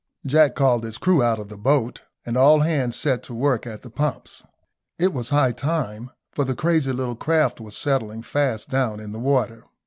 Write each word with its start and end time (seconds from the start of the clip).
Jack 0.25 0.55
called 0.55 0.83
his 0.83 0.97
crew 0.97 1.21
out 1.21 1.37
of 1.37 1.49
the 1.49 1.59
boat, 1.59 2.01
and 2.25 2.35
all 2.35 2.61
hands 2.61 2.95
set 2.95 3.21
to 3.21 3.35
work 3.35 3.67
at 3.67 3.83
the 3.83 3.89
pumps. 3.91 4.41
It 4.97 5.13
was 5.13 5.29
high 5.29 5.51
time, 5.51 6.09
for 6.31 6.43
the 6.43 6.55
crazy 6.55 6.91
little 6.91 7.13
craft 7.15 7.61
was 7.61 7.77
settling 7.77 8.23
fast 8.23 8.67
down 8.71 8.99
in 8.99 9.11
the 9.11 9.19
water. 9.19 9.63